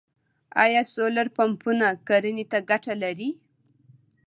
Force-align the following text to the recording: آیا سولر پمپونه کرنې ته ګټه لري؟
آیا 0.63 0.81
سولر 0.93 1.27
پمپونه 1.37 1.87
کرنې 2.07 2.45
ته 2.51 2.57
ګټه 2.69 2.93
لري؟ 3.03 3.29